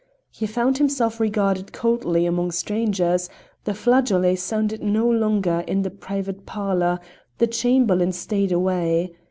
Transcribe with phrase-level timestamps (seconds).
[0.31, 3.29] He found himself regarded coldly among strangers;
[3.65, 6.99] the flageolet sounded no longer in the private parlour;
[7.37, 9.11] the Chamberlain stayed away.